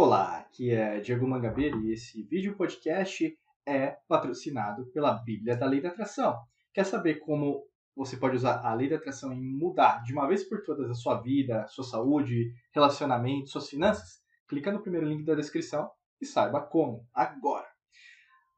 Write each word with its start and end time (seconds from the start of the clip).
Olá, 0.00 0.38
aqui 0.38 0.70
é 0.70 1.00
Diego 1.00 1.26
Mangabeira 1.26 1.76
e 1.76 1.90
esse 1.90 2.22
vídeo 2.22 2.56
podcast 2.56 3.36
é 3.66 3.96
patrocinado 4.06 4.86
pela 4.92 5.12
Bíblia 5.12 5.56
da 5.56 5.66
Lei 5.66 5.80
da 5.80 5.88
Atração. 5.88 6.38
Quer 6.72 6.86
saber 6.86 7.16
como 7.16 7.64
você 7.96 8.16
pode 8.16 8.36
usar 8.36 8.64
a 8.64 8.72
Lei 8.74 8.88
da 8.88 8.94
Atração 8.94 9.32
em 9.32 9.42
mudar 9.42 10.04
de 10.04 10.12
uma 10.12 10.28
vez 10.28 10.48
por 10.48 10.62
todas 10.62 10.88
a 10.88 10.94
sua 10.94 11.20
vida, 11.20 11.66
sua 11.66 11.82
saúde, 11.82 12.52
relacionamento, 12.72 13.48
suas 13.48 13.68
finanças? 13.68 14.22
Clica 14.46 14.70
no 14.70 14.80
primeiro 14.80 15.04
link 15.04 15.24
da 15.24 15.34
descrição 15.34 15.90
e 16.20 16.24
saiba 16.24 16.60
como 16.60 17.04
agora. 17.12 17.66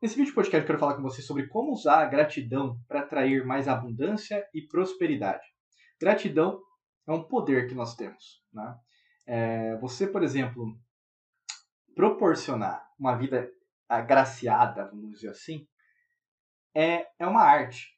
Nesse 0.02 0.16
vídeo 0.16 0.34
podcast 0.34 0.60
eu 0.60 0.66
quero 0.66 0.78
falar 0.78 0.96
com 0.96 1.02
você 1.02 1.22
sobre 1.22 1.48
como 1.48 1.72
usar 1.72 2.02
a 2.02 2.06
gratidão 2.06 2.76
para 2.86 3.00
atrair 3.00 3.46
mais 3.46 3.66
abundância 3.66 4.46
e 4.52 4.60
prosperidade. 4.68 5.46
Gratidão 5.98 6.60
é 7.08 7.12
um 7.12 7.26
poder 7.26 7.66
que 7.66 7.74
nós 7.74 7.96
temos. 7.96 8.44
Né? 8.52 8.74
É, 9.26 9.78
você, 9.78 10.06
por 10.06 10.22
exemplo, 10.22 10.78
proporcionar 11.94 12.86
uma 12.98 13.16
vida 13.16 13.50
agraciada, 13.88 14.86
vamos 14.86 15.10
dizer 15.10 15.30
assim, 15.30 15.66
é, 16.74 17.06
é 17.18 17.26
uma 17.26 17.42
arte. 17.42 17.88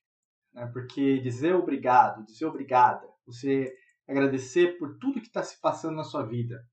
Né? 0.52 0.66
Porque 0.72 1.18
dizer 1.20 1.54
obrigado, 1.54 2.24
dizer 2.24 2.46
obrigada, 2.46 3.06
você 3.26 3.72
agradecer 4.08 4.78
por 4.78 4.98
tudo 4.98 5.20
que 5.20 5.26
está 5.26 5.42
se 5.42 5.60
passando 5.60 5.96
na 5.96 6.04
sua 6.04 6.24
vida 6.24 6.64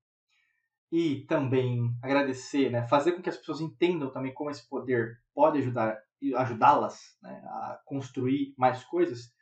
e 0.92 1.24
também 1.26 1.94
agradecer, 2.02 2.70
né? 2.70 2.86
fazer 2.88 3.12
com 3.12 3.22
que 3.22 3.28
as 3.28 3.36
pessoas 3.36 3.60
entendam 3.60 4.10
também 4.10 4.34
como 4.34 4.50
esse 4.50 4.68
poder 4.68 5.18
pode 5.34 5.58
ajudar 5.58 5.96
ajudá-las 6.36 7.16
né? 7.22 7.30
a 7.46 7.80
construir 7.86 8.52
mais 8.58 8.84
coisas, 8.84 9.32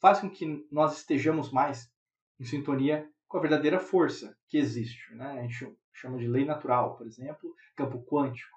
faz 0.00 0.20
com 0.20 0.28
que 0.28 0.66
nós 0.70 0.98
estejamos 0.98 1.50
mais 1.50 1.90
em 2.38 2.44
sintonia 2.44 3.08
com 3.26 3.38
a 3.38 3.40
verdadeira 3.40 3.80
força 3.80 4.36
que 4.48 4.58
existe. 4.58 5.14
Né? 5.14 5.30
A 5.30 5.42
gente 5.42 5.74
chama 5.96 6.18
de 6.18 6.28
lei 6.28 6.44
natural, 6.44 6.96
por 6.96 7.06
exemplo, 7.06 7.54
campo 7.74 8.04
quântico. 8.04 8.56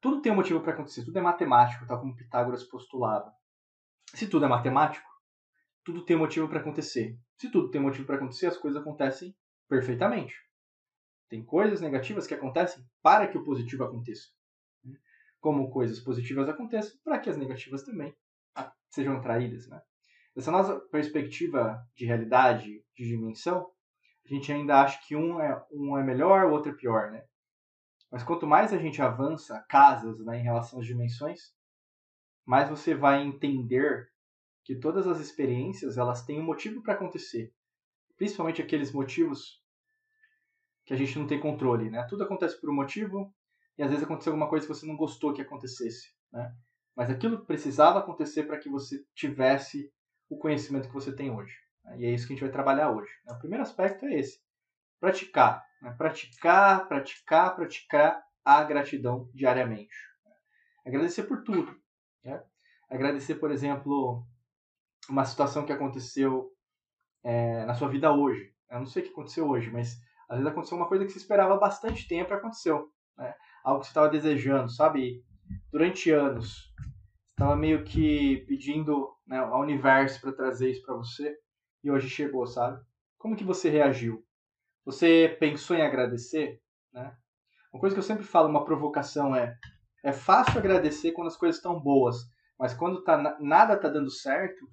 Tudo 0.00 0.22
tem 0.22 0.32
um 0.32 0.36
motivo 0.36 0.60
para 0.60 0.72
acontecer, 0.72 1.04
tudo 1.04 1.18
é 1.18 1.22
matemático, 1.22 1.86
tal 1.86 2.00
como 2.00 2.14
Pitágoras 2.14 2.64
postulava. 2.64 3.32
Se 4.14 4.28
tudo 4.28 4.44
é 4.44 4.48
matemático, 4.48 5.08
tudo 5.84 6.04
tem 6.04 6.16
um 6.16 6.20
motivo 6.20 6.48
para 6.48 6.60
acontecer. 6.60 7.18
Se 7.36 7.50
tudo 7.50 7.70
tem 7.70 7.80
um 7.80 7.84
motivo 7.84 8.06
para 8.06 8.16
acontecer, 8.16 8.46
as 8.46 8.56
coisas 8.56 8.80
acontecem 8.80 9.36
perfeitamente. 9.68 10.34
Tem 11.28 11.44
coisas 11.44 11.80
negativas 11.80 12.26
que 12.26 12.34
acontecem 12.34 12.84
para 13.02 13.26
que 13.26 13.36
o 13.36 13.44
positivo 13.44 13.84
aconteça. 13.84 14.28
Né? 14.84 14.96
Como 15.40 15.70
coisas 15.70 15.98
positivas 16.00 16.48
acontecem 16.48 16.98
para 17.02 17.18
que 17.18 17.28
as 17.28 17.36
negativas 17.36 17.82
também 17.82 18.16
sejam 18.90 19.16
atraídas. 19.16 19.68
Né? 19.68 19.80
Dessa 20.34 20.50
nossa 20.50 20.78
perspectiva 20.90 21.84
de 21.94 22.06
realidade, 22.06 22.84
de 22.94 23.08
dimensão, 23.08 23.70
a 24.26 24.36
gente 24.36 24.52
ainda 24.52 24.80
acha 24.80 25.00
que 25.06 25.14
um 25.14 25.40
é, 25.40 25.64
um 25.70 25.96
é 25.96 26.02
melhor, 26.02 26.44
o 26.44 26.52
outro 26.52 26.72
é 26.72 26.74
pior, 26.74 27.10
né? 27.10 27.24
Mas 28.10 28.22
quanto 28.22 28.46
mais 28.46 28.72
a 28.72 28.78
gente 28.78 29.02
avança 29.02 29.64
casas 29.68 30.18
né, 30.24 30.38
em 30.38 30.42
relação 30.42 30.80
às 30.80 30.86
dimensões, 30.86 31.54
mais 32.44 32.68
você 32.68 32.94
vai 32.94 33.22
entender 33.22 34.08
que 34.64 34.76
todas 34.76 35.06
as 35.06 35.20
experiências 35.20 35.98
elas 35.98 36.24
têm 36.24 36.40
um 36.40 36.44
motivo 36.44 36.82
para 36.82 36.94
acontecer. 36.94 37.52
Principalmente 38.16 38.62
aqueles 38.62 38.92
motivos 38.92 39.62
que 40.84 40.94
a 40.94 40.96
gente 40.96 41.18
não 41.18 41.26
tem 41.26 41.40
controle, 41.40 41.90
né? 41.90 42.06
Tudo 42.08 42.24
acontece 42.24 42.60
por 42.60 42.70
um 42.70 42.74
motivo 42.74 43.34
e 43.76 43.82
às 43.82 43.90
vezes 43.90 44.04
aconteceu 44.04 44.32
alguma 44.32 44.48
coisa 44.48 44.66
que 44.66 44.72
você 44.72 44.86
não 44.86 44.96
gostou 44.96 45.34
que 45.34 45.42
acontecesse, 45.42 46.14
né? 46.32 46.54
Mas 46.96 47.10
aquilo 47.10 47.44
precisava 47.44 47.98
acontecer 47.98 48.44
para 48.44 48.58
que 48.58 48.70
você 48.70 49.04
tivesse 49.14 49.92
o 50.30 50.38
conhecimento 50.38 50.88
que 50.88 50.94
você 50.94 51.14
tem 51.14 51.30
hoje. 51.30 51.65
Né? 51.86 51.98
E 51.98 52.06
é 52.06 52.10
isso 52.10 52.26
que 52.26 52.32
a 52.32 52.36
gente 52.36 52.44
vai 52.44 52.52
trabalhar 52.52 52.90
hoje. 52.90 53.10
Né? 53.24 53.34
O 53.34 53.38
primeiro 53.38 53.62
aspecto 53.62 54.04
é 54.06 54.18
esse: 54.18 54.40
praticar. 55.00 55.64
Né? 55.80 55.94
Praticar, 55.96 56.88
praticar, 56.88 57.54
praticar 57.54 58.22
a 58.44 58.62
gratidão 58.64 59.30
diariamente. 59.34 59.94
Agradecer 60.84 61.24
por 61.24 61.42
tudo. 61.42 61.74
Né? 62.24 62.42
Agradecer, 62.90 63.36
por 63.36 63.50
exemplo, 63.50 64.24
uma 65.08 65.24
situação 65.24 65.64
que 65.64 65.72
aconteceu 65.72 66.52
é, 67.24 67.64
na 67.64 67.74
sua 67.74 67.88
vida 67.88 68.12
hoje. 68.12 68.52
Eu 68.70 68.80
não 68.80 68.86
sei 68.86 69.02
o 69.02 69.06
que 69.06 69.12
aconteceu 69.12 69.48
hoje, 69.48 69.70
mas 69.70 69.96
às 70.28 70.38
vezes 70.38 70.50
aconteceu 70.50 70.76
uma 70.76 70.88
coisa 70.88 71.04
que 71.04 71.12
você 71.12 71.18
esperava 71.18 71.56
bastante 71.56 72.06
tempo 72.06 72.32
e 72.32 72.34
aconteceu. 72.34 72.88
Né? 73.16 73.34
Algo 73.64 73.80
que 73.80 73.86
você 73.86 73.90
estava 73.90 74.08
desejando, 74.08 74.70
sabe? 74.70 75.24
Durante 75.72 76.10
anos. 76.10 76.72
Estava 77.32 77.56
meio 77.56 77.84
que 77.84 78.44
pedindo 78.48 79.14
né, 79.26 79.38
ao 79.38 79.60
universo 79.60 80.20
para 80.20 80.32
trazer 80.32 80.70
isso 80.70 80.82
para 80.82 80.96
você 80.96 81.36
e 81.86 81.90
hoje 81.90 82.10
chegou, 82.10 82.46
sabe? 82.46 82.84
Como 83.16 83.36
que 83.36 83.44
você 83.44 83.70
reagiu? 83.70 84.24
Você 84.84 85.36
pensou 85.38 85.76
em 85.76 85.82
agradecer? 85.82 86.60
Né? 86.92 87.16
Uma 87.72 87.80
coisa 87.80 87.94
que 87.94 88.00
eu 88.00 88.04
sempre 88.04 88.24
falo, 88.24 88.48
uma 88.48 88.64
provocação 88.64 89.34
é 89.34 89.56
é 90.02 90.12
fácil 90.12 90.58
agradecer 90.58 91.10
quando 91.12 91.26
as 91.26 91.36
coisas 91.36 91.56
estão 91.56 91.80
boas, 91.80 92.16
mas 92.56 92.72
quando 92.72 93.02
tá, 93.02 93.36
nada 93.40 93.76
tá 93.76 93.88
dando 93.88 94.10
certo, 94.10 94.64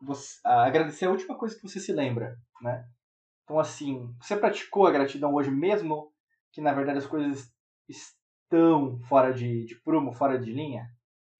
você, 0.00 0.40
agradecer 0.44 1.04
é 1.04 1.08
a 1.08 1.12
última 1.12 1.38
coisa 1.38 1.54
que 1.54 1.62
você 1.62 1.78
se 1.78 1.92
lembra, 1.92 2.36
né? 2.60 2.84
Então, 3.44 3.60
assim, 3.60 4.12
você 4.20 4.36
praticou 4.36 4.86
a 4.86 4.90
gratidão 4.90 5.34
hoje 5.34 5.52
mesmo 5.52 6.12
que, 6.52 6.60
na 6.60 6.72
verdade, 6.72 6.98
as 6.98 7.06
coisas 7.06 7.48
estão 7.88 8.98
fora 9.02 9.32
de, 9.32 9.64
de 9.66 9.76
prumo, 9.82 10.12
fora 10.12 10.36
de 10.36 10.52
linha? 10.52 10.88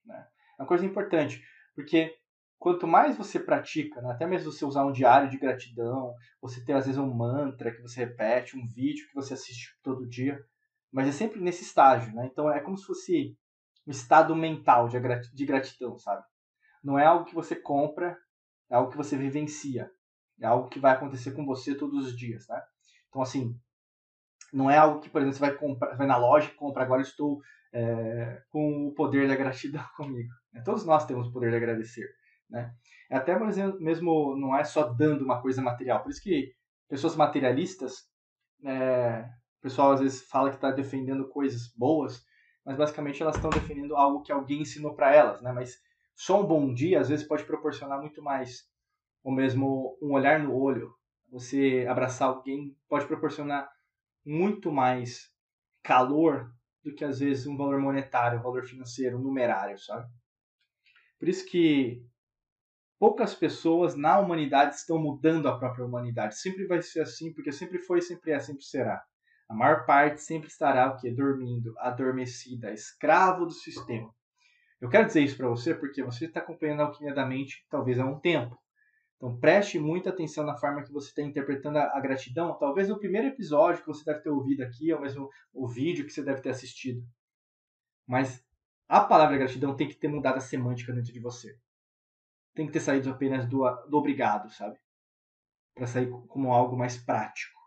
Né? 0.05 0.25
É 0.57 0.61
uma 0.61 0.67
coisa 0.67 0.85
importante, 0.85 1.43
porque 1.75 2.15
quanto 2.63 2.87
mais 2.87 3.17
você 3.17 3.37
pratica, 3.37 4.01
né, 4.01 4.13
até 4.13 4.25
mesmo 4.25 4.49
você 4.49 4.63
usar 4.63 4.85
um 4.85 4.91
diário 4.93 5.29
de 5.29 5.37
gratidão, 5.37 6.15
você 6.41 6.63
ter 6.63 6.71
às 6.71 6.85
vezes 6.85 6.97
um 6.97 7.13
mantra 7.13 7.75
que 7.75 7.81
você 7.81 8.05
repete, 8.05 8.57
um 8.57 8.65
vídeo 8.65 9.05
que 9.09 9.13
você 9.13 9.33
assiste 9.33 9.77
todo 9.83 10.07
dia, 10.07 10.41
mas 10.89 11.09
é 11.09 11.11
sempre 11.11 11.41
nesse 11.41 11.63
estágio, 11.63 12.15
né? 12.15 12.29
Então 12.31 12.49
é 12.49 12.61
como 12.61 12.77
se 12.77 12.85
fosse 12.85 13.37
um 13.85 13.91
estado 13.91 14.33
mental 14.33 14.87
de 14.87 15.45
gratidão, 15.45 15.99
sabe? 15.99 16.23
Não 16.81 16.97
é 16.97 17.03
algo 17.03 17.25
que 17.25 17.35
você 17.35 17.53
compra, 17.53 18.17
é 18.71 18.75
algo 18.75 18.89
que 18.89 18.95
você 18.95 19.17
vivencia, 19.17 19.91
é 20.39 20.45
algo 20.45 20.69
que 20.69 20.79
vai 20.79 20.93
acontecer 20.93 21.33
com 21.33 21.45
você 21.45 21.75
todos 21.75 22.05
os 22.05 22.17
dias, 22.17 22.47
né? 22.47 22.61
Então 23.09 23.21
assim, 23.21 23.59
não 24.53 24.71
é 24.71 24.77
algo 24.77 25.01
que, 25.01 25.09
por 25.09 25.19
exemplo, 25.19 25.35
você 25.35 25.41
vai 25.41 25.53
comprar, 25.53 25.97
vai 25.97 26.07
na 26.07 26.15
loja 26.15 26.47
e 26.47 26.55
compra, 26.55 26.83
agora 26.83 27.01
estou 27.01 27.41
é, 27.73 28.41
com 28.49 28.87
o 28.87 28.93
poder 28.93 29.27
da 29.27 29.35
gratidão 29.35 29.83
comigo. 29.97 30.31
Todos 30.63 30.85
nós 30.85 31.05
temos 31.05 31.27
o 31.27 31.33
poder 31.33 31.49
de 31.49 31.57
agradecer. 31.57 32.22
Né? 32.53 32.71
É 33.09 33.17
até 33.17 33.37
mesmo 33.79 34.37
não 34.37 34.55
é 34.55 34.63
só 34.63 34.83
dando 34.83 35.25
uma 35.25 35.41
coisa 35.41 35.61
material. 35.61 36.03
Por 36.03 36.11
isso 36.11 36.21
que 36.21 36.53
pessoas 36.87 37.15
materialistas, 37.15 38.07
é, 38.63 39.25
o 39.57 39.61
pessoal 39.61 39.91
às 39.91 39.99
vezes 39.99 40.21
fala 40.29 40.51
que 40.51 40.55
está 40.55 40.69
defendendo 40.71 41.27
coisas 41.27 41.73
boas, 41.75 42.23
mas 42.63 42.77
basicamente 42.77 43.21
elas 43.21 43.35
estão 43.35 43.49
defendendo 43.49 43.95
algo 43.95 44.21
que 44.21 44.31
alguém 44.31 44.61
ensinou 44.61 44.93
para 44.93 45.13
elas. 45.13 45.41
Né? 45.41 45.51
Mas 45.51 45.81
só 46.15 46.39
um 46.41 46.45
bom 46.45 46.71
dia 46.71 47.01
às 47.01 47.09
vezes 47.09 47.27
pode 47.27 47.43
proporcionar 47.43 47.99
muito 47.99 48.21
mais, 48.21 48.69
ou 49.23 49.33
mesmo 49.33 49.97
um 49.99 50.13
olhar 50.13 50.39
no 50.39 50.55
olho. 50.55 50.93
Você 51.31 51.87
abraçar 51.89 52.27
alguém 52.29 52.77
pode 52.87 53.07
proporcionar 53.07 53.67
muito 54.23 54.71
mais 54.71 55.31
calor 55.81 56.53
do 56.83 56.93
que 56.93 57.03
às 57.03 57.19
vezes 57.19 57.47
um 57.47 57.57
valor 57.57 57.79
monetário, 57.79 58.39
um 58.39 58.43
valor 58.43 58.63
financeiro, 58.63 59.17
um 59.17 59.21
numerário, 59.21 59.79
sabe? 59.79 60.07
Por 61.17 61.27
isso 61.27 61.45
que 61.45 62.05
poucas 63.03 63.35
pessoas 63.35 63.97
na 63.97 64.17
humanidade 64.17 64.75
estão 64.75 64.97
mudando 64.97 65.49
a 65.49 65.59
própria 65.59 65.85
humanidade. 65.85 66.39
Sempre 66.39 66.65
vai 66.65 66.81
ser 66.81 67.01
assim, 67.01 67.33
porque 67.33 67.51
sempre 67.51 67.77
foi, 67.77 67.99
sempre 67.99 68.31
é, 68.31 68.39
sempre 68.39 68.63
será. 68.63 69.03
A 69.49 69.53
maior 69.53 69.85
parte 69.85 70.21
sempre 70.21 70.47
estará 70.47 70.89
o 70.89 70.95
quê? 70.95 71.11
Dormindo, 71.11 71.77
adormecida, 71.79 72.71
escravo 72.71 73.45
do 73.45 73.51
sistema. 73.51 74.09
Eu 74.79 74.87
quero 74.87 75.05
dizer 75.05 75.19
isso 75.19 75.35
para 75.35 75.49
você 75.49 75.75
porque 75.75 76.01
você 76.01 76.27
está 76.27 76.39
acompanhando 76.39 76.79
a 76.79 76.85
Alquimia 76.85 77.13
da 77.13 77.25
Mente 77.25 77.67
talvez 77.69 77.99
há 77.99 78.05
um 78.05 78.21
tempo. 78.21 78.57
Então 79.17 79.37
preste 79.37 79.77
muita 79.77 80.09
atenção 80.09 80.45
na 80.45 80.55
forma 80.55 80.81
que 80.81 80.93
você 80.93 81.09
está 81.09 81.21
interpretando 81.21 81.79
a, 81.79 81.97
a, 81.97 81.99
gratidão. 81.99 82.57
Talvez 82.57 82.89
o 82.89 82.97
primeiro 82.97 83.27
episódio 83.27 83.81
que 83.81 83.87
você 83.87 84.05
deve 84.05 84.21
ter 84.21 84.29
ouvido 84.29 84.63
aqui, 84.63 84.93
ou 84.93 85.01
mesmo 85.01 85.29
o 85.53 85.67
vídeo 85.67 86.05
que 86.05 86.13
você 86.13 86.23
deve 86.23 86.39
ter 86.39 86.51
assistido. 86.51 87.03
Mas 88.07 88.41
a 88.87 89.01
palavra 89.01 89.35
gratidão 89.35 89.75
tem 89.75 89.89
que 89.89 89.95
ter 89.95 90.07
mudado 90.07 90.37
a 90.37 90.39
semântica 90.39 90.93
dentro 90.93 91.11
de 91.11 91.19
você 91.19 91.53
tem 92.53 92.67
que 92.67 92.73
ter 92.73 92.79
saído 92.79 93.09
apenas 93.09 93.47
do, 93.47 93.63
do 93.89 93.97
obrigado, 93.97 94.49
sabe? 94.51 94.77
Para 95.73 95.87
sair 95.87 96.09
como 96.27 96.53
algo 96.53 96.77
mais 96.77 96.97
prático, 96.97 97.59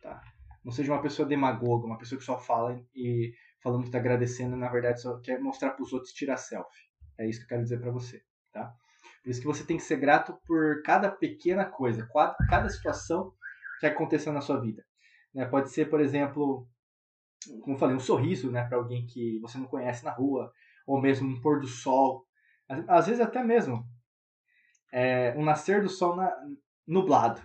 tá? 0.00 0.20
Não 0.64 0.72
seja 0.72 0.92
uma 0.92 1.02
pessoa 1.02 1.28
demagoga, 1.28 1.86
uma 1.86 1.98
pessoa 1.98 2.18
que 2.18 2.24
só 2.24 2.38
fala 2.38 2.80
e 2.94 3.32
falando 3.62 3.82
que 3.82 3.88
está 3.88 3.98
agradecendo, 3.98 4.56
na 4.56 4.68
verdade 4.68 5.00
só 5.00 5.20
quer 5.20 5.38
mostrar 5.38 5.70
para 5.70 5.82
os 5.82 5.92
outros 5.92 6.12
tirar 6.12 6.36
selfie. 6.36 6.88
É 7.18 7.28
isso 7.28 7.40
que 7.40 7.44
eu 7.44 7.48
quero 7.48 7.62
dizer 7.62 7.80
para 7.80 7.90
você, 7.90 8.22
tá? 8.52 8.74
Por 9.22 9.30
isso 9.30 9.40
que 9.40 9.46
você 9.46 9.64
tem 9.64 9.76
que 9.76 9.82
ser 9.82 9.96
grato 9.96 10.36
por 10.46 10.82
cada 10.82 11.10
pequena 11.10 11.64
coisa, 11.64 12.06
cada 12.48 12.68
situação 12.68 13.32
que 13.80 13.86
aconteceu 13.86 14.32
na 14.32 14.40
sua 14.40 14.60
vida. 14.60 14.84
Né? 15.34 15.46
Pode 15.46 15.70
ser, 15.70 15.88
por 15.88 16.00
exemplo, 16.00 16.68
como 17.62 17.74
eu 17.74 17.78
falei, 17.78 17.96
um 17.96 18.00
sorriso 18.00 18.50
né, 18.50 18.64
para 18.66 18.76
alguém 18.76 19.06
que 19.06 19.38
você 19.40 19.58
não 19.58 19.66
conhece 19.66 20.04
na 20.04 20.10
rua, 20.10 20.52
ou 20.86 21.00
mesmo 21.00 21.28
um 21.28 21.40
pôr 21.40 21.60
do 21.60 21.66
sol. 21.66 22.26
Às 22.88 23.06
vezes 23.06 23.20
até 23.20 23.42
mesmo 23.42 23.86
é, 24.94 25.34
um 25.36 25.44
nascer 25.44 25.82
do 25.82 25.88
sol 25.88 26.14
na, 26.14 26.32
nublado, 26.86 27.42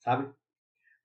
sabe? 0.00 0.34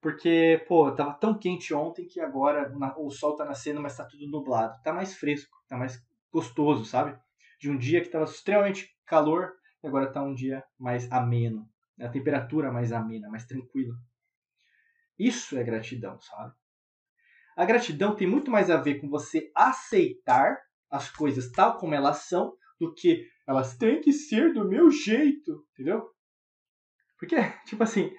Porque, 0.02 0.66
pô, 0.68 0.92
tava 0.92 1.14
tão 1.14 1.38
quente 1.38 1.72
ontem 1.72 2.08
que 2.08 2.20
agora 2.20 2.74
o 2.98 3.12
sol 3.12 3.36
tá 3.36 3.46
nascendo, 3.46 3.80
mas 3.80 3.96
tá 3.96 4.06
tudo 4.06 4.28
nublado. 4.28 4.82
Tá 4.82 4.92
mais 4.92 5.16
fresco, 5.16 5.56
tá 5.68 5.78
mais 5.78 6.04
gostoso, 6.32 6.84
sabe? 6.84 7.16
De 7.60 7.70
um 7.70 7.78
dia 7.78 8.02
que 8.02 8.10
tava 8.10 8.26
extremamente 8.26 8.90
calor 9.06 9.54
e 9.84 9.88
agora 9.88 10.12
tá 10.12 10.24
um 10.24 10.34
dia 10.34 10.64
mais 10.80 11.12
ameno. 11.12 11.70
Né? 11.96 12.08
A 12.08 12.12
temperatura 12.12 12.72
mais 12.72 12.92
amena, 12.92 13.30
mais 13.30 13.46
tranquila. 13.46 13.94
Isso 15.18 15.58
é 15.58 15.64
gratidão, 15.64 16.20
sabe? 16.22 16.54
A 17.56 17.66
gratidão 17.66 18.16
tem 18.16 18.28
muito 18.28 18.50
mais 18.50 18.72
a 18.72 18.78
ver 18.78 19.00
com 19.00 19.10
você 19.10 19.52
aceitar 19.56 20.58
as 20.90 21.10
coisas 21.12 21.52
tal 21.52 21.78
como 21.78 21.94
elas 21.94 22.18
são 22.18 22.56
do 22.80 22.94
que 22.94 23.26
elas 23.48 23.76
têm 23.78 24.02
que 24.02 24.12
ser 24.12 24.54
do 24.54 24.68
meu 24.68 24.90
jeito, 24.92 25.66
entendeu? 25.74 26.10
Porque, 27.18 27.36
tipo 27.66 27.84
assim, 27.84 28.12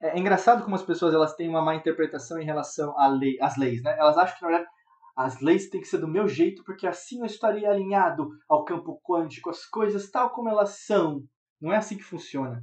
é, 0.00 0.18
engraçado 0.18 0.62
como 0.62 0.76
as 0.76 0.82
pessoas 0.82 1.14
elas 1.14 1.34
têm 1.34 1.48
uma 1.48 1.62
má 1.62 1.74
interpretação 1.74 2.38
em 2.38 2.44
relação 2.44 2.98
à 2.98 3.08
lei, 3.08 3.38
às 3.40 3.56
leis, 3.56 3.82
né? 3.82 3.96
Elas 3.98 4.16
acham 4.18 4.36
que, 4.36 4.42
na 4.42 4.48
verdade, 4.48 4.70
as 5.16 5.40
leis 5.40 5.68
têm 5.68 5.80
que 5.80 5.86
ser 5.86 5.98
do 5.98 6.08
meu 6.08 6.28
jeito, 6.28 6.64
porque 6.64 6.86
assim 6.86 7.20
eu 7.20 7.26
estaria 7.26 7.70
alinhado 7.70 8.30
ao 8.48 8.64
campo 8.64 9.00
quântico, 9.02 9.48
as 9.48 9.64
coisas 9.64 10.10
tal 10.10 10.30
como 10.30 10.48
elas 10.48 10.84
são. 10.84 11.22
Não 11.60 11.72
é 11.72 11.76
assim 11.76 11.96
que 11.96 12.02
funciona. 12.02 12.62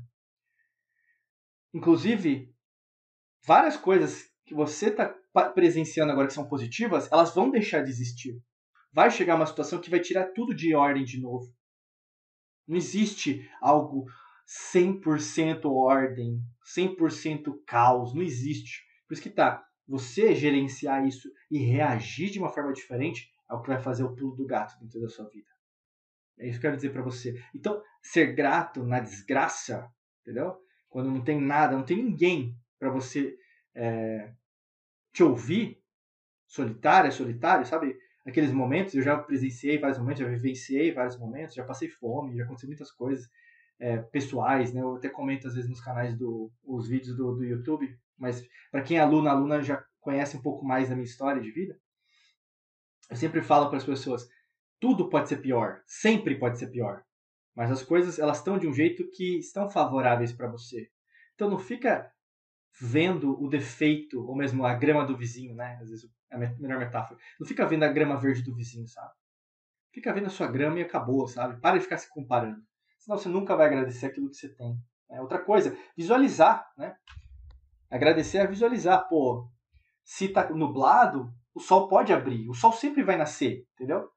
Inclusive, 1.74 2.54
várias 3.45 3.77
coisas 3.77 4.30
que 4.45 4.54
você 4.54 4.89
está 4.89 5.07
presenciando 5.56 6.12
agora 6.12 6.27
que 6.27 6.33
são 6.33 6.47
positivas, 6.47 7.09
elas 7.12 7.33
vão 7.33 7.50
deixar 7.50 7.81
de 7.83 7.89
existir. 7.89 8.38
Vai 8.91 9.09
chegar 9.09 9.35
uma 9.35 9.45
situação 9.45 9.79
que 9.79 9.89
vai 9.89 9.99
tirar 9.99 10.31
tudo 10.33 10.53
de 10.53 10.75
ordem 10.75 11.03
de 11.03 11.19
novo. 11.19 11.53
Não 12.67 12.77
existe 12.77 13.49
algo 13.61 14.05
100% 14.73 15.65
ordem, 15.65 16.41
100% 16.75 17.63
caos, 17.65 18.13
não 18.13 18.21
existe. 18.21 18.83
Por 19.07 19.13
isso 19.13 19.23
que 19.23 19.29
tá, 19.29 19.65
você 19.88 20.35
gerenciar 20.35 21.05
isso 21.05 21.29
e 21.49 21.57
reagir 21.59 22.29
de 22.29 22.39
uma 22.39 22.49
forma 22.49 22.73
diferente 22.73 23.29
é 23.49 23.53
o 23.53 23.61
que 23.61 23.69
vai 23.69 23.79
fazer 23.79 24.03
o 24.03 24.15
pulo 24.15 24.35
do 24.35 24.45
gato 24.45 24.79
dentro 24.79 25.01
da 25.01 25.09
sua 25.09 25.27
vida. 25.29 25.49
É 26.39 26.47
isso 26.47 26.59
que 26.59 26.65
eu 26.65 26.71
quero 26.71 26.77
dizer 26.77 26.91
para 26.91 27.01
você. 27.01 27.41
Então, 27.53 27.81
ser 28.01 28.33
grato 28.33 28.83
na 28.83 28.99
desgraça, 28.99 29.89
entendeu? 30.21 30.55
Quando 30.89 31.11
não 31.11 31.23
tem 31.23 31.39
nada, 31.39 31.75
não 31.75 31.85
tem 31.85 31.97
ninguém 31.97 32.57
para 32.79 32.89
você 32.89 33.37
é, 33.75 34.33
te 35.13 35.23
ouvir, 35.23 35.81
solitária, 36.47 37.11
solitário, 37.11 37.65
sabe? 37.65 37.95
Aqueles 38.25 38.51
momentos, 38.51 38.94
eu 38.94 39.01
já 39.01 39.18
presenciei 39.18 39.79
vários 39.79 39.97
momentos, 39.97 40.21
já 40.21 40.27
vivenciei 40.27 40.94
vários 40.94 41.18
momentos, 41.18 41.56
já 41.56 41.63
passei 41.63 41.89
fome, 41.89 42.38
já 42.38 42.44
aconteceu 42.44 42.68
muitas 42.68 42.91
coisas 42.91 43.27
é, 43.79 43.97
pessoais, 43.97 44.71
né? 44.71 44.81
Eu 44.81 44.95
até 44.95 45.09
comento 45.09 45.47
às 45.47 45.56
vezes 45.56 45.69
nos 45.69 45.81
canais 45.81 46.15
do 46.15 46.51
os 46.63 46.88
vídeos 46.88 47.18
do, 47.18 47.35
do 47.35 47.44
YouTube, 47.44 47.97
mas 48.18 48.47
para 48.69 48.83
quem 48.83 48.97
é 48.97 49.00
aluno, 49.00 49.27
aluna 49.27 49.62
já 49.63 49.83
conhece 50.00 50.38
um 50.38 50.41
pouco 50.41 50.63
mais 50.63 50.89
da 50.89 50.95
minha 50.95 51.06
história 51.06 51.41
de 51.41 51.51
vida. 51.51 51.75
Eu 53.09 53.15
sempre 53.15 53.41
falo 53.41 53.69
para 53.69 53.77
as 53.77 53.83
pessoas, 53.83 54.29
tudo 54.79 55.09
pode 55.09 55.27
ser 55.27 55.38
pior, 55.38 55.81
sempre 55.85 56.35
pode 56.38 56.59
ser 56.59 56.68
pior. 56.68 57.03
Mas 57.56 57.71
as 57.71 57.83
coisas 57.83 58.19
elas 58.19 58.38
estão 58.38 58.57
de 58.57 58.68
um 58.68 58.73
jeito 58.73 59.09
que 59.12 59.39
estão 59.39 59.69
favoráveis 59.69 60.31
para 60.31 60.47
você. 60.47 60.89
Então 61.33 61.50
não 61.50 61.57
fica 61.57 62.12
vendo 62.79 63.41
o 63.41 63.50
defeito, 63.50 64.23
ou 64.25 64.35
mesmo 64.35 64.63
a 64.65 64.75
grama 64.75 65.06
do 65.06 65.18
vizinho, 65.18 65.56
né? 65.56 65.77
Às 65.81 65.89
vezes 65.89 66.09
a 66.31 66.38
melhor 66.38 66.80
metáfora. 66.80 67.19
Não 67.39 67.45
fica 67.45 67.66
vendo 67.66 67.83
a 67.83 67.89
grama 67.89 68.18
verde 68.18 68.42
do 68.42 68.56
vizinho, 68.56 68.88
sabe? 68.88 69.12
Fica 69.94 70.13
vendo 70.13 70.28
a 70.28 70.30
sua 70.30 70.48
grama 70.48 70.80
e 70.80 70.83
acabou, 70.83 71.28
sabe? 71.28 71.60
Para 71.60 71.78
de 71.78 71.83
ficar 71.83 71.98
se 71.98 72.10
comparando. 72.10 72.62
Senão 72.98 73.18
você 73.18 73.28
nunca 73.28 73.56
vai 73.56 73.68
agradecer 73.68 74.06
aquilo 74.06 74.30
que 74.30 74.38
você 74.38 74.50
tem. 74.50 74.78
É 75.10 75.19
outra 75.22 75.39
coisa, 75.39 75.78
visualizar, 75.98 76.66
né? 76.78 76.95
Agradecer 77.89 78.38
é 78.38 78.48
visualizar. 78.48 79.10
Pô, 79.10 79.50
se 80.04 80.30
tá 80.30 80.50
nublado, 80.50 81.30
o 81.54 81.60
sol 81.60 81.89
pode 81.89 82.13
abrir. 82.13 82.50
O 82.50 82.54
sol 82.54 82.72
sempre 82.72 83.04
vai 83.04 83.18
nascer, 83.18 83.68
entendeu? 83.74 84.10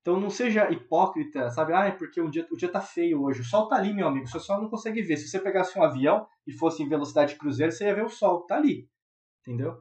Então 0.00 0.20
não 0.20 0.30
seja 0.30 0.70
hipócrita, 0.70 1.50
sabe? 1.50 1.72
Ah, 1.72 1.86
é 1.86 1.90
porque 1.90 2.20
o 2.20 2.30
dia, 2.30 2.46
o 2.52 2.56
dia 2.56 2.70
tá 2.70 2.80
feio 2.80 3.24
hoje. 3.24 3.40
O 3.40 3.44
sol 3.44 3.66
tá 3.66 3.74
ali, 3.74 3.92
meu 3.92 4.06
amigo. 4.06 4.28
Você 4.28 4.38
só 4.38 4.60
não 4.60 4.70
consegue 4.70 5.02
ver. 5.02 5.16
Se 5.16 5.26
você 5.26 5.40
pegasse 5.40 5.76
um 5.76 5.82
avião 5.82 6.28
e 6.46 6.52
fosse 6.52 6.80
em 6.80 6.88
velocidade 6.88 7.32
de 7.32 7.38
cruzeiro, 7.40 7.72
você 7.72 7.86
ia 7.86 7.94
ver 7.94 8.04
o 8.04 8.08
sol. 8.08 8.46
Tá 8.46 8.54
ali. 8.54 8.88
Entendeu? 9.40 9.80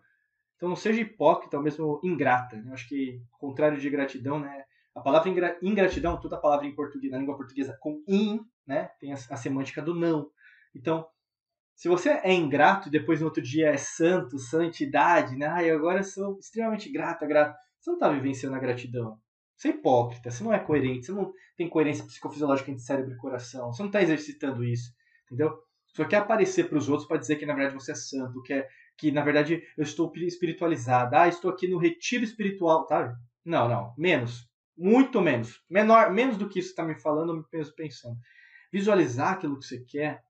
Então 0.66 0.72
não 0.72 0.76
seja 0.76 1.00
hipócrita 1.00 1.58
ou 1.58 1.64
mesmo 1.64 2.02
ingrata. 2.04 2.56
Eu 2.66 2.74
acho 2.74 2.90
que 2.90 3.22
contrário 3.34 3.80
de 3.80 3.88
gratidão, 3.88 4.40
né? 4.40 4.64
A 4.96 5.00
palavra 5.00 5.30
ingratidão, 5.62 6.20
toda 6.20 6.42
palavra 6.42 6.66
em 6.66 6.74
português, 6.74 7.12
na 7.12 7.20
língua 7.20 7.38
portuguesa 7.38 7.78
com 7.80 8.04
in, 8.08 8.40
né? 8.66 8.90
Tem 9.00 9.14
a, 9.14 9.16
a 9.16 9.38
semântica 9.38 9.80
do 9.80 9.94
não. 9.94 10.32
Então, 10.74 11.06
se 11.76 11.88
você 11.88 12.10
é 12.24 12.34
ingrato 12.34 12.88
e 12.88 12.92
depois 12.92 13.20
no 13.20 13.28
outro 13.28 13.44
dia 13.44 13.70
é 13.70 13.78
santo, 13.78 14.40
santidade, 14.40 15.36
né? 15.36 15.46
Ah, 15.46 15.76
agora 15.76 16.00
eu 16.00 16.04
sou 16.04 16.40
extremamente 16.40 16.92
grata, 16.92 17.28
grato. 17.28 17.56
Você 17.80 17.92
não 17.92 17.98
está 17.98 18.10
vivenciando 18.10 18.56
a 18.56 18.60
gratidão. 18.60 19.20
Você 19.56 19.68
é 19.68 19.72
hipócrita, 19.72 20.32
você 20.32 20.44
não 20.44 20.52
é 20.52 20.58
coerente, 20.58 21.06
você 21.06 21.12
não 21.12 21.32
tem 21.56 21.70
coerência 21.70 22.04
psicofisiológica 22.06 22.72
entre 22.72 22.82
cérebro 22.82 23.14
e 23.14 23.18
coração, 23.18 23.72
você 23.72 23.84
não 23.84 23.90
está 23.90 24.02
exercitando 24.02 24.64
isso, 24.64 24.92
entendeu? 25.26 25.56
Só 25.96 26.04
quer 26.06 26.18
aparecer 26.18 26.68
para 26.68 26.78
os 26.78 26.90
outros 26.90 27.08
para 27.08 27.18
dizer 27.18 27.36
que 27.38 27.46
na 27.46 27.54
verdade 27.54 27.76
você 27.76 27.94
é 27.94 27.96
santo, 27.96 28.42
que, 28.42 28.52
é, 28.52 28.68
que 28.98 29.12
na 29.12 29.24
verdade 29.24 29.64
eu 29.78 29.84
estou 29.84 30.12
espiritualizado, 30.16 31.16
ah, 31.16 31.28
estou 31.28 31.52
aqui 31.52 31.68
no 31.68 31.78
retiro 31.78 32.24
espiritual, 32.24 32.86
tá? 32.86 33.14
Não, 33.44 33.68
não, 33.68 33.94
menos, 33.98 34.50
muito 34.78 35.22
menos, 35.22 35.62
menor, 35.70 36.12
menos 36.12 36.38
do 36.38 36.50
que 36.50 36.60
isso 36.60 36.70
está 36.70 36.84
me 36.84 37.00
falando, 37.00 37.36
eu 37.36 37.44
penso 37.50 37.74
pensando. 37.76 38.18
Visualizar 38.72 39.34
aquilo 39.34 39.60
que 39.60 39.66
você 39.66 39.84
quer 39.86 40.22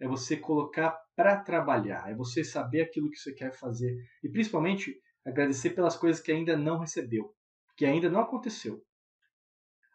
é 0.00 0.08
você 0.08 0.36
colocar 0.36 0.96
para 1.14 1.36
trabalhar, 1.36 2.10
é 2.10 2.14
você 2.14 2.42
saber 2.42 2.82
aquilo 2.82 3.10
que 3.10 3.18
você 3.18 3.32
quer 3.32 3.52
fazer 3.52 3.94
e 4.22 4.28
principalmente 4.28 4.94
agradecer 5.26 5.70
pelas 5.70 5.96
coisas 5.96 6.22
que 6.22 6.32
ainda 6.32 6.56
não 6.56 6.78
recebeu 6.78 7.34
que 7.80 7.86
ainda 7.86 8.10
não 8.10 8.20
aconteceu. 8.20 8.84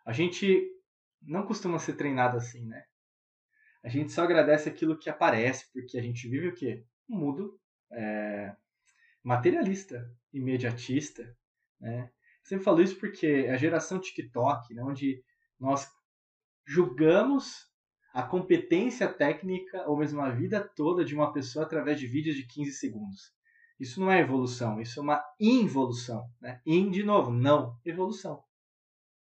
A 0.08 0.12
gente 0.12 0.68
não 1.22 1.46
costuma 1.46 1.78
ser 1.78 1.94
treinado 1.94 2.36
assim, 2.36 2.66
né? 2.66 2.84
A 3.84 3.90
gente 3.90 4.12
só 4.12 4.24
agradece 4.24 4.68
aquilo 4.68 4.98
que 4.98 5.08
aparece, 5.08 5.72
porque 5.72 5.96
a 5.96 6.02
gente 6.02 6.28
vive 6.28 6.48
o 6.48 6.56
quê? 6.56 6.84
Um 7.08 7.20
mundo 7.20 7.60
é, 7.92 8.56
materialista, 9.24 10.10
imediatista, 10.34 11.36
né? 11.80 12.12
Sempre 12.44 12.64
falo 12.64 12.82
isso 12.82 13.00
porque 13.00 13.26
é 13.26 13.52
a 13.54 13.58
geração 13.58 14.00
TikTok, 14.00 14.72
né, 14.76 14.84
onde 14.84 15.24
nós 15.60 15.90
julgamos 16.64 17.68
a 18.14 18.22
competência 18.22 19.12
técnica 19.12 19.90
ou 19.90 19.98
mesmo 19.98 20.22
a 20.22 20.30
vida 20.30 20.62
toda 20.76 21.04
de 21.04 21.16
uma 21.16 21.34
pessoa 21.34 21.66
através 21.66 22.00
de 22.00 22.06
vídeos 22.06 22.36
de 22.36 22.46
15 22.46 22.72
segundos. 22.74 23.34
Isso 23.80 24.00
não 24.00 24.12
é 24.12 24.22
evolução, 24.22 24.80
isso 24.80 25.00
é 25.00 25.04
uma 25.04 25.24
involução. 25.40 26.30
Né? 26.40 26.62
In, 26.66 26.92
de 26.92 27.04
novo, 27.04 27.32
não, 27.32 27.78
evolução. 27.84 28.44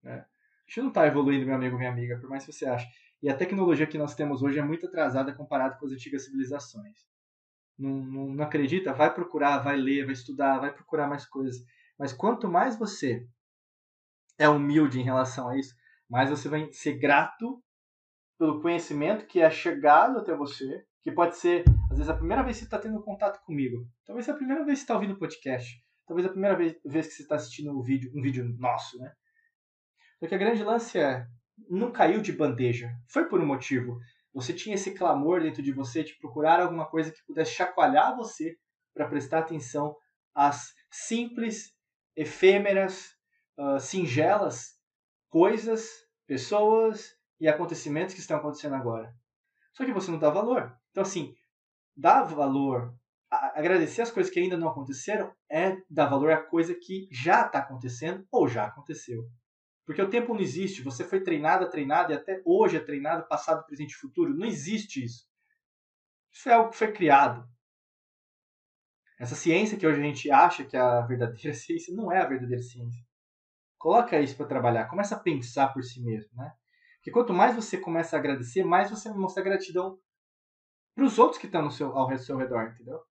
Né? 0.04 0.16
A 0.16 0.26
gente 0.68 0.82
não 0.82 0.90
está 0.90 1.08
evoluindo, 1.08 1.46
meu 1.46 1.56
amigo, 1.56 1.78
minha 1.78 1.90
amiga, 1.90 2.20
por 2.20 2.30
mais 2.30 2.46
que 2.46 2.52
você 2.52 2.66
ache. 2.66 2.88
E 3.22 3.30
a 3.30 3.38
tecnologia 3.38 3.88
que 3.88 3.98
nós 3.98 4.14
temos 4.14 4.44
hoje 4.44 4.60
é 4.60 4.64
muito 4.64 4.86
atrasada 4.86 5.34
comparada 5.34 5.78
com 5.78 5.86
as 5.86 5.94
antigas 5.94 6.26
civilizações. 6.26 7.13
Não, 7.78 7.90
não, 7.90 8.28
não 8.36 8.44
acredita? 8.44 8.94
Vai 8.94 9.14
procurar, 9.14 9.60
vai 9.60 9.76
ler, 9.76 10.06
vai 10.06 10.14
estudar, 10.14 10.60
vai 10.60 10.74
procurar 10.74 11.08
mais 11.08 11.26
coisas. 11.26 11.64
Mas 11.98 12.14
quanto 12.14 12.48
mais 12.48 12.78
você 12.78 13.28
é 14.38 14.48
humilde 14.48 15.00
em 15.00 15.04
relação 15.04 15.50
a 15.50 15.58
isso, 15.58 15.76
mais 16.10 16.30
você 16.30 16.50
vai 16.50 16.72
ser 16.72 16.98
grato 16.98 17.64
pelo 18.38 18.62
conhecimento 18.62 19.26
que 19.26 19.42
é 19.42 19.50
chegado 19.50 20.20
até 20.20 20.36
você, 20.36 20.86
que 21.02 21.12
pode 21.12 21.38
ser, 21.38 21.64
às 21.92 21.98
vezes, 21.98 22.10
a 22.10 22.16
primeira 22.16 22.44
vez 22.44 22.58
que 22.58 22.62
você 22.62 22.66
está 22.66 22.80
tendo 22.80 23.02
contato 23.04 23.44
comigo. 23.46 23.86
Talvez 24.06 24.28
a 24.30 24.34
primeira 24.34 24.64
vez 24.64 24.80
que 24.80 24.80
você 24.80 24.84
está 24.84 24.96
ouvindo 24.96 25.14
o 25.14 25.20
podcast. 25.20 25.84
Talvez 26.08 26.28
a 26.28 26.32
primeira 26.32 26.56
vez, 26.56 26.76
vez 26.86 27.08
que 27.08 27.14
você 27.14 27.24
está 27.24 27.36
assistindo 27.36 27.72
um 27.72 27.82
vídeo, 27.82 28.12
um 28.16 28.22
vídeo 28.22 28.46
nosso, 28.58 28.98
né? 28.98 29.12
Porque 30.20 30.36
a 30.36 30.38
grande 30.38 30.64
lance 30.64 30.98
é, 30.98 31.26
não 31.70 31.92
caiu 31.92 32.22
de 32.22 32.32
bandeja. 32.32 32.90
Foi 33.10 33.28
por 33.28 33.42
um 33.42 33.46
motivo. 33.46 34.00
Você 34.34 34.54
tinha 34.54 34.76
esse 34.76 34.94
clamor 34.94 35.42
dentro 35.42 35.62
de 35.62 35.72
você 35.72 36.04
de 36.04 36.18
procurar 36.18 36.60
alguma 36.60 36.86
coisa 36.86 37.12
que 37.12 37.24
pudesse 37.26 37.52
chacoalhar 37.52 38.16
você 38.16 38.58
para 38.94 39.08
prestar 39.08 39.40
atenção 39.40 39.96
às 40.34 40.74
simples, 40.92 41.74
efêmeras, 42.16 43.16
uh, 43.58 43.80
singelas 43.80 44.74
coisas, 45.34 45.90
pessoas 46.28 47.16
e 47.40 47.48
acontecimentos 47.48 48.14
que 48.14 48.22
estão 48.22 48.38
acontecendo 48.38 48.76
agora. 48.76 49.12
Só 49.74 49.84
que 49.84 49.92
você 49.92 50.12
não 50.12 50.20
dá 50.20 50.30
valor. 50.30 50.72
Então, 50.92 51.02
assim, 51.02 51.34
dar 51.96 52.22
valor, 52.22 52.94
agradecer 53.32 54.04
as 54.04 54.12
coisas 54.12 54.32
que 54.32 54.40
ainda 54.40 54.56
não 54.56 54.70
aconteceram, 54.70 55.34
é 55.50 55.78
dar 55.90 56.06
valor 56.06 56.32
à 56.32 56.38
coisa 56.38 56.76
que 56.76 57.08
já 57.12 57.48
está 57.48 57.60
acontecendo 57.60 58.24
ou 58.32 58.48
já 58.48 58.66
aconteceu. 58.66 59.24
Porque 59.86 60.02
o 60.02 60.10
tempo 60.10 60.34
não 60.34 60.42
existe. 60.42 60.82
Você 60.82 61.04
foi 61.04 61.22
treinada, 61.22 61.70
treinada 61.70 62.14
e 62.14 62.16
até 62.16 62.42
hoje 62.46 62.78
é 62.78 62.80
treinado, 62.80 63.28
passado, 63.28 63.66
presente 63.66 63.92
e 63.92 63.98
futuro. 63.98 64.34
Não 64.34 64.46
existe 64.46 65.04
isso. 65.04 65.28
Isso 66.32 66.50
é 66.50 66.54
algo 66.54 66.72
que 66.72 66.78
foi 66.78 66.92
criado. 66.92 67.48
Essa 69.20 69.36
ciência 69.36 69.78
que 69.78 69.86
hoje 69.86 70.00
a 70.00 70.04
gente 70.04 70.32
acha 70.32 70.66
que 70.66 70.76
é 70.76 70.80
a 70.80 71.02
verdadeira 71.02 71.54
ciência 71.54 71.94
não 71.96 72.12
é 72.12 72.20
a 72.20 72.28
verdadeira 72.28 72.62
ciência. 72.62 73.04
Coloca 73.78 74.20
isso 74.20 74.36
para 74.36 74.48
trabalhar. 74.48 74.88
Começa 74.88 75.16
a 75.16 75.20
pensar 75.20 75.74
por 75.74 75.84
si 75.84 76.02
mesmo, 76.02 76.30
né? 76.36 76.54
Porque 76.96 77.12
quanto 77.12 77.34
mais 77.34 77.54
você 77.54 77.78
começa 77.78 78.16
a 78.16 78.20
agradecer, 78.20 78.64
mais 78.64 78.90
você 78.90 79.12
mostra 79.12 79.44
gratidão 79.44 80.00
para 80.96 81.04
os 81.04 81.20
outros 81.20 81.38
que 81.38 81.48
estão 81.48 81.66
ao 81.66 82.18
seu 82.18 82.38
redor, 82.38 82.70
entendeu? 82.70 83.02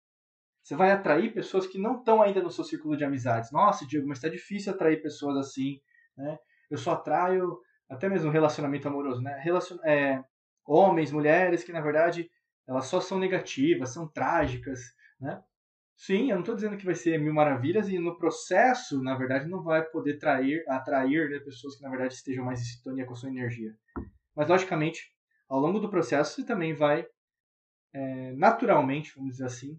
Você 0.63 0.75
vai 0.75 0.93
atrair 0.93 1.35
pessoas 1.35 1.67
que 1.67 1.79
não 1.79 1.99
estão 1.99 2.23
ainda 2.23 2.43
no 2.43 2.51
seu 2.51 2.65
círculo 2.65 2.97
de 2.97 3.05
amizades. 3.05 3.51
Nossa, 3.51 3.87
Diego, 3.87 4.09
mas 4.09 4.19
está 4.19 4.29
difícil 4.29 4.73
atrair 4.73 5.03
pessoas 5.03 5.37
assim, 5.37 5.81
né? 6.17 6.39
Eu 6.73 6.79
só 6.79 6.93
atraio 6.93 7.59
até 7.89 8.09
mesmo 8.09 8.31
relacionamento 8.31 8.89
amoroso, 8.89 9.21
né? 9.21 9.39
Relacion... 9.45 9.79
É, 9.85 10.25
homens, 10.65 11.13
mulheres 11.13 11.63
que 11.63 11.73
na 11.73 11.81
verdade 11.81 12.31
elas 12.67 12.87
só 12.87 13.01
são 13.01 13.19
negativas, 13.19 13.91
são 13.91 14.09
trágicas, 14.09 14.81
né? 15.21 15.43
Sim, 15.95 16.31
eu 16.31 16.37
não 16.37 16.41
estou 16.41 16.55
dizendo 16.55 16.77
que 16.77 16.85
vai 16.87 16.95
ser 16.95 17.19
mil 17.19 17.35
maravilhas 17.35 17.89
e 17.89 17.99
no 17.99 18.17
processo, 18.17 19.03
na 19.03 19.15
verdade, 19.15 19.49
não 19.49 19.63
vai 19.63 19.83
poder 19.85 20.19
trair, 20.19 20.65
atrair 20.67 21.29
né, 21.31 21.39
pessoas 21.39 21.77
que 21.77 21.83
na 21.83 21.91
verdade 21.91 22.15
estejam 22.15 22.45
mais 22.45 22.61
em 22.61 22.65
sintonia 22.65 23.05
com 23.05 23.13
a 23.13 23.17
sua 23.17 23.29
energia. 23.29 23.77
Mas 24.35 24.49
logicamente, 24.49 25.13
ao 25.49 25.61
longo 25.61 25.79
do 25.79 25.91
processo, 25.91 26.35
você 26.35 26.47
também 26.47 26.73
vai 26.73 27.07
é, 27.93 28.33
naturalmente, 28.33 29.13
vamos 29.15 29.33
dizer 29.33 29.45
assim, 29.45 29.79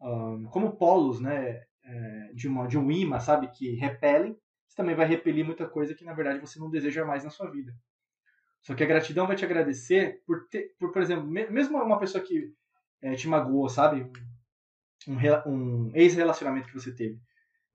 um, 0.00 0.44
como 0.50 0.76
polos, 0.76 1.20
né, 1.20 1.62
é, 1.84 2.32
de, 2.34 2.48
uma, 2.48 2.66
de 2.66 2.76
um 2.76 2.90
imã, 2.90 3.20
sabe, 3.20 3.48
que 3.48 3.76
repelem, 3.76 4.36
você 4.74 4.82
também 4.82 4.96
vai 4.96 5.06
repelir 5.06 5.44
muita 5.44 5.68
coisa 5.68 5.94
que 5.94 6.04
na 6.04 6.12
verdade 6.12 6.40
você 6.40 6.58
não 6.58 6.68
deseja 6.68 7.04
mais 7.04 7.22
na 7.22 7.30
sua 7.30 7.48
vida. 7.48 7.72
Só 8.60 8.74
que 8.74 8.82
a 8.82 8.86
gratidão 8.86 9.26
vai 9.26 9.36
te 9.36 9.44
agradecer 9.44 10.22
por 10.26 10.48
ter, 10.48 10.74
por, 10.78 10.90
por 10.90 11.00
exemplo, 11.00 11.26
mesmo 11.26 11.78
uma 11.78 11.98
pessoa 11.98 12.22
que 12.22 12.52
é, 13.00 13.14
te 13.14 13.28
magoou, 13.28 13.68
sabe? 13.68 14.10
Um, 15.06 15.16
um 15.46 15.92
ex-relacionamento 15.94 16.68
que 16.68 16.74
você 16.74 16.92
teve. 16.92 17.20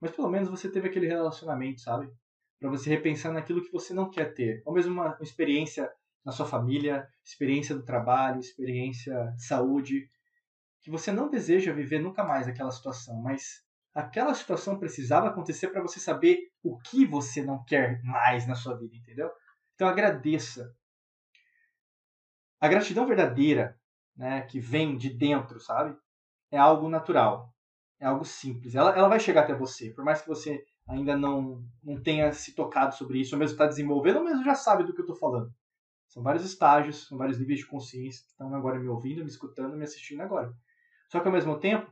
Mas 0.00 0.10
pelo 0.10 0.28
menos 0.28 0.48
você 0.48 0.68
teve 0.68 0.88
aquele 0.88 1.06
relacionamento, 1.06 1.80
sabe? 1.80 2.10
Para 2.58 2.68
você 2.68 2.90
repensar 2.90 3.32
naquilo 3.32 3.62
que 3.62 3.72
você 3.72 3.94
não 3.94 4.10
quer 4.10 4.34
ter. 4.34 4.62
Ou 4.66 4.74
mesmo 4.74 4.92
uma, 4.92 5.14
uma 5.14 5.22
experiência 5.22 5.90
na 6.24 6.32
sua 6.32 6.44
família, 6.44 7.08
experiência 7.24 7.74
do 7.74 7.84
trabalho, 7.84 8.40
experiência 8.40 9.32
de 9.36 9.44
saúde, 9.44 10.10
que 10.82 10.90
você 10.90 11.12
não 11.12 11.30
deseja 11.30 11.72
viver 11.72 12.00
nunca 12.00 12.24
mais 12.24 12.48
aquela 12.48 12.70
situação, 12.70 13.22
mas 13.22 13.64
aquela 13.94 14.34
situação 14.34 14.78
precisava 14.78 15.28
acontecer 15.28 15.68
para 15.68 15.82
você 15.82 15.98
saber 15.98 16.38
o 16.62 16.78
que 16.78 17.06
você 17.06 17.42
não 17.42 17.64
quer 17.64 18.02
mais 18.02 18.46
na 18.46 18.54
sua 18.54 18.76
vida, 18.76 18.94
entendeu? 18.96 19.30
Então 19.74 19.88
agradeça 19.88 20.74
a 22.60 22.68
gratidão 22.68 23.06
verdadeira, 23.06 23.78
né, 24.14 24.42
que 24.42 24.60
vem 24.60 24.96
de 24.96 25.08
dentro, 25.10 25.58
sabe? 25.58 25.96
É 26.50 26.58
algo 26.58 26.88
natural, 26.88 27.54
é 27.98 28.06
algo 28.06 28.24
simples. 28.24 28.74
Ela, 28.74 28.96
ela 28.96 29.08
vai 29.08 29.18
chegar 29.18 29.42
até 29.42 29.54
você, 29.54 29.90
por 29.90 30.04
mais 30.04 30.20
que 30.20 30.28
você 30.28 30.62
ainda 30.86 31.16
não, 31.16 31.64
não 31.82 32.02
tenha 32.02 32.32
se 32.32 32.54
tocado 32.54 32.94
sobre 32.94 33.20
isso, 33.20 33.34
ou 33.34 33.38
mesmo 33.38 33.54
está 33.54 33.66
desenvolvendo, 33.66 34.16
ou 34.16 34.24
mesmo 34.24 34.44
já 34.44 34.54
sabe 34.54 34.84
do 34.84 34.92
que 34.92 35.00
eu 35.00 35.04
estou 35.04 35.16
falando. 35.16 35.50
São 36.08 36.22
vários 36.22 36.44
estágios, 36.44 37.06
são 37.06 37.16
vários 37.16 37.38
níveis 37.38 37.60
de 37.60 37.66
consciência 37.66 38.24
que 38.24 38.32
estão 38.32 38.52
agora 38.54 38.78
me 38.78 38.88
ouvindo, 38.88 39.22
me 39.22 39.30
escutando, 39.30 39.76
me 39.76 39.84
assistindo 39.84 40.20
agora. 40.20 40.52
Só 41.08 41.20
que 41.20 41.28
ao 41.28 41.32
mesmo 41.32 41.58
tempo, 41.58 41.90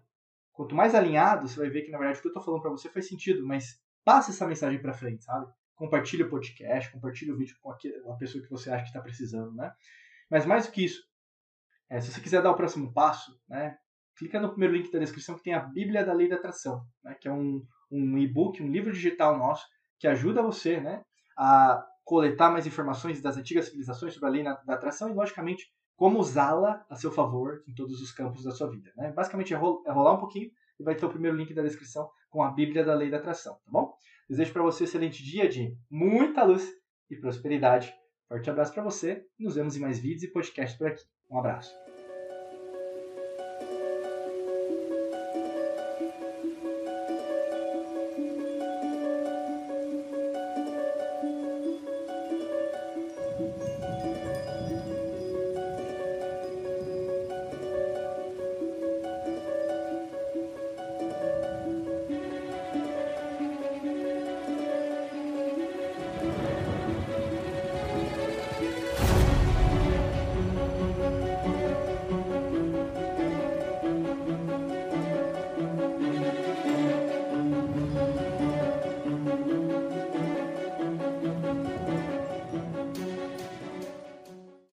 quanto 0.59 0.75
mais 0.75 0.93
alinhado, 0.93 1.47
você 1.47 1.57
vai 1.57 1.71
ver 1.71 1.83
que 1.83 1.91
na 1.93 1.99
verdade 1.99 2.19
o 2.19 2.21
que 2.21 2.27
eu 2.27 2.31
estou 2.31 2.43
falando 2.43 2.61
para 2.61 2.73
você 2.73 2.89
faz 2.89 3.07
sentido, 3.07 3.47
mas 3.47 3.81
passe 4.05 4.33
essa 4.33 4.45
mensagem 4.45 4.83
para 4.83 4.93
frente, 4.93 5.23
sabe? 5.23 5.47
Compartilhe 5.77 6.25
o 6.25 6.29
podcast, 6.29 6.91
compartilhe 6.91 7.31
o 7.31 7.37
vídeo 7.37 7.55
com 7.63 7.71
a 7.71 8.17
pessoa 8.17 8.43
que 8.43 8.51
você 8.51 8.69
acha 8.69 8.83
que 8.83 8.89
está 8.89 9.01
precisando, 9.01 9.55
né? 9.55 9.73
Mas 10.29 10.45
mais 10.45 10.67
do 10.67 10.73
que 10.73 10.85
isso, 10.85 11.01
é, 11.89 12.01
se 12.01 12.11
você 12.11 12.21
quiser 12.21 12.43
dar 12.43 12.51
o 12.51 12.57
próximo 12.57 12.93
passo, 12.93 13.41
né, 13.49 13.79
clica 14.17 14.41
no 14.41 14.51
primeiro 14.51 14.75
link 14.75 14.91
da 14.91 14.99
descrição 14.99 15.37
que 15.37 15.45
tem 15.45 15.55
a 15.55 15.61
Bíblia 15.61 16.05
da 16.05 16.13
Lei 16.13 16.29
da 16.29 16.35
Atração, 16.35 16.85
né, 17.05 17.15
que 17.21 17.29
é 17.29 17.33
um, 17.33 17.65
um 17.89 18.19
e-book, 18.19 18.61
um 18.61 18.69
livro 18.69 18.93
digital 18.93 19.39
nosso 19.39 19.65
que 19.97 20.09
ajuda 20.09 20.43
você 20.43 20.81
né, 20.81 21.05
a 21.39 21.87
coletar 22.03 22.51
mais 22.51 22.67
informações 22.67 23.23
das 23.23 23.37
antigas 23.37 23.67
civilizações 23.67 24.13
sobre 24.13 24.29
a 24.29 24.33
lei 24.33 24.43
da 24.43 24.75
atração 24.75 25.09
e, 25.09 25.15
logicamente, 25.15 25.73
como 25.99 26.19
usá-la 26.19 26.87
a 26.89 26.97
seu 26.97 27.13
favor 27.13 27.63
em 27.69 27.75
todos 27.75 28.01
os 28.01 28.11
campos 28.11 28.45
da 28.45 28.53
sua 28.53 28.71
vida. 28.71 28.91
Né? 28.97 29.13
Basicamente 29.13 29.53
é, 29.53 29.57
é 29.57 29.59
rolar 29.59 30.15
um 30.15 30.21
pouquinho 30.21 30.51
e 30.81 30.83
vai 30.83 30.95
ter 30.95 31.05
o 31.05 31.11
primeiro 31.11 31.37
link 31.37 31.53
da 31.53 31.63
descrição 31.63 32.09
com 32.31 32.43
a 32.43 32.51
Bíblia 32.51 32.83
da 32.83 32.95
Lei 32.95 33.11
da 33.11 33.19
Atração, 33.19 33.55
tá 33.55 33.71
bom? 33.71 33.93
Desejo 34.31 34.53
para 34.53 34.63
você 34.63 34.85
um 34.85 34.87
excelente 34.87 35.23
dia 35.23 35.47
de 35.47 35.77
muita 35.91 36.45
luz 36.45 36.67
e 37.11 37.17
prosperidade 37.17 37.93
Forte 38.29 38.51
abraço 38.51 38.75
para 38.75 38.83
você. 38.83 39.25
Nos 39.39 39.55
vemos 39.55 39.75
em 39.75 39.81
mais 39.81 39.99
vídeos 39.99 40.23
e 40.23 40.29
podcasts 40.29 40.77
por 40.77 40.87
aqui. 40.87 41.03
Um 41.31 41.39
abraço. 41.39 41.75